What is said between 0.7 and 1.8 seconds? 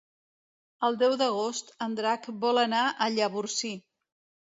El deu d'agost